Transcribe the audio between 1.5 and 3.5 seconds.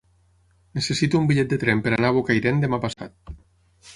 de tren per anar a Bocairent demà passat.